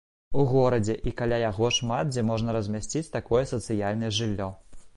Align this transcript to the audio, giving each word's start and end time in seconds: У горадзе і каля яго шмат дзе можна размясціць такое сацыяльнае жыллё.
У 0.43 0.45
горадзе 0.53 0.95
і 1.11 1.13
каля 1.19 1.37
яго 1.43 1.69
шмат 1.77 2.09
дзе 2.13 2.23
можна 2.31 2.57
размясціць 2.57 3.07
такое 3.19 3.43
сацыяльнае 3.53 4.11
жыллё. 4.21 4.49